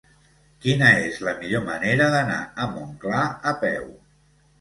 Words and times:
Quina 0.65 0.87
és 1.09 1.19
la 1.27 1.33
millor 1.41 1.61
manera 1.67 2.07
d'anar 2.15 2.39
a 2.65 2.67
Montclar 2.71 3.21
a 3.53 3.55
peu? 3.65 3.85